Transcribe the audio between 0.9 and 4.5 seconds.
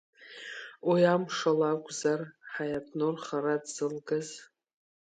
амшала акәзар Ҳаиатнур хара дзылгаз?